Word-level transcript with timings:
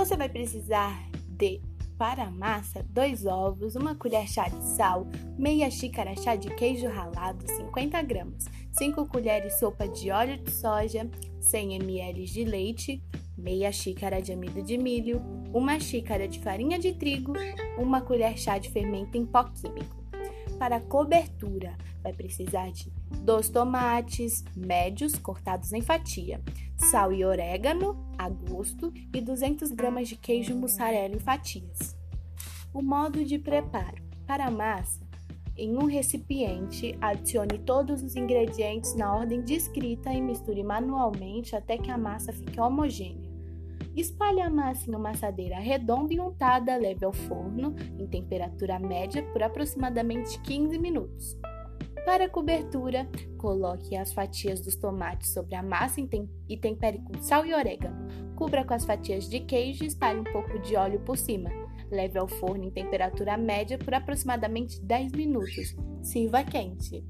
Você 0.00 0.16
vai 0.16 0.30
precisar 0.30 0.98
de 1.28 1.60
para 1.98 2.24
a 2.24 2.30
massa, 2.30 2.82
2 2.88 3.26
ovos, 3.26 3.76
uma 3.76 3.94
colher 3.94 4.26
chá 4.26 4.48
de 4.48 4.64
sal, 4.64 5.06
meia 5.38 5.70
xícara 5.70 6.16
chá 6.16 6.36
de 6.36 6.48
queijo 6.54 6.88
ralado, 6.88 7.46
50 7.46 8.00
gramas, 8.00 8.46
5 8.72 9.06
colheres 9.06 9.58
sopa 9.58 9.86
de 9.86 10.10
óleo 10.10 10.38
de 10.38 10.50
soja, 10.52 11.06
100 11.38 11.74
ml 11.74 12.24
de 12.24 12.44
leite, 12.44 13.04
meia 13.36 13.70
xícara 13.70 14.22
de 14.22 14.32
amido 14.32 14.62
de 14.62 14.78
milho, 14.78 15.20
uma 15.52 15.78
xícara 15.78 16.26
de 16.26 16.40
farinha 16.40 16.78
de 16.78 16.94
trigo, 16.94 17.34
uma 17.76 18.00
colher 18.00 18.38
chá 18.38 18.56
de 18.56 18.70
fermento 18.70 19.18
em 19.18 19.26
pó 19.26 19.44
químico. 19.44 20.02
Para 20.58 20.80
cobertura, 20.80 21.76
vai 22.02 22.14
precisar 22.14 22.72
de 22.72 22.90
dois 23.22 23.50
tomates 23.50 24.42
médios 24.56 25.14
cortados 25.16 25.74
em 25.74 25.82
fatia, 25.82 26.40
sal 26.80 27.12
e 27.12 27.24
orégano 27.24 27.96
a 28.18 28.28
gosto 28.28 28.92
e 29.14 29.20
200 29.20 29.70
gramas 29.72 30.08
de 30.08 30.16
queijo 30.16 30.54
mussarela 30.54 31.14
em 31.14 31.18
fatias. 31.18 31.96
O 32.72 32.82
modo 32.82 33.24
de 33.24 33.38
preparo: 33.38 34.02
para 34.26 34.46
a 34.46 34.50
massa, 34.50 35.00
em 35.56 35.76
um 35.76 35.84
recipiente, 35.84 36.96
adicione 37.00 37.58
todos 37.58 38.02
os 38.02 38.16
ingredientes 38.16 38.94
na 38.94 39.14
ordem 39.14 39.42
descrita 39.42 40.10
e 40.12 40.20
misture 40.20 40.62
manualmente 40.62 41.54
até 41.54 41.76
que 41.76 41.90
a 41.90 41.98
massa 41.98 42.32
fique 42.32 42.58
homogênea. 42.58 43.30
Espalhe 43.94 44.40
a 44.40 44.48
massa 44.48 44.90
em 44.90 44.94
uma 44.94 45.10
assadeira 45.10 45.58
redonda 45.58 46.14
e 46.14 46.20
untada, 46.20 46.76
leve 46.76 47.04
ao 47.04 47.12
forno 47.12 47.74
em 47.98 48.06
temperatura 48.06 48.78
média 48.78 49.22
por 49.32 49.42
aproximadamente 49.42 50.40
15 50.40 50.78
minutos. 50.78 51.36
Para 52.06 52.28
cobertura, 52.28 53.06
coloque 53.40 53.96
as 53.96 54.12
fatias 54.12 54.60
dos 54.60 54.76
tomates 54.76 55.32
sobre 55.32 55.54
a 55.54 55.62
massa 55.62 55.98
e 56.46 56.56
tempere 56.58 56.98
com 56.98 57.22
sal 57.22 57.46
e 57.46 57.54
orégano. 57.54 58.06
Cubra 58.36 58.64
com 58.64 58.74
as 58.74 58.84
fatias 58.84 59.28
de 59.28 59.40
queijo 59.40 59.82
e 59.82 59.86
espalhe 59.86 60.20
um 60.20 60.24
pouco 60.24 60.58
de 60.58 60.76
óleo 60.76 61.00
por 61.00 61.16
cima. 61.16 61.48
Leve 61.90 62.18
ao 62.18 62.28
forno 62.28 62.64
em 62.64 62.70
temperatura 62.70 63.38
média 63.38 63.78
por 63.78 63.94
aproximadamente 63.94 64.78
10 64.82 65.12
minutos. 65.12 65.74
Sirva 66.02 66.44
quente. 66.44 67.02